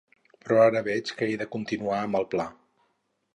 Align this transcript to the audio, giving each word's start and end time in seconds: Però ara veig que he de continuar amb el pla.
Però 0.45 0.61
ara 0.61 0.81
veig 0.87 1.11
que 1.19 1.27
he 1.27 1.35
de 1.41 1.47
continuar 1.57 2.01
amb 2.07 2.21
el 2.21 2.27
pla. 2.33 2.49